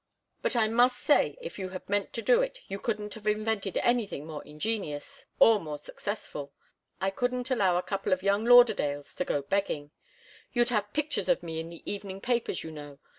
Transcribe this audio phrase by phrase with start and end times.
[0.41, 3.77] But I must say, if you had meant to do it, you couldn't have invented
[3.77, 6.51] anything more ingenious, or more successful.
[6.99, 9.91] I couldn't allow a couple of young Lauderdales to go begging.
[10.55, 12.97] They'd have pictures of me in the evening papers, you know.